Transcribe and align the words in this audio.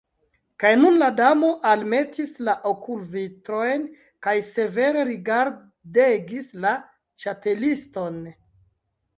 Kaj 0.61 0.69
nun 0.83 0.95
la 1.01 1.09
Damo 1.17 1.49
almetis 1.71 2.31
la 2.47 2.55
okulvitrojn 2.71 3.85
kaj 4.29 4.35
severe 4.49 5.05
rigardegis 5.11 6.51
la 6.65 6.75
Ĉapeliston. 7.25 8.23